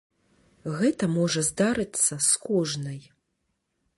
Гэта 0.79 1.09
можа 1.17 1.43
здарыцца 1.49 2.13
з 2.31 2.41
кожнай. 2.47 2.99